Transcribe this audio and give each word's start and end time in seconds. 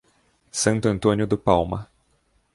Santo 0.51 0.87
Antônio 0.89 1.27
do 1.27 1.37
Palma 1.37 1.87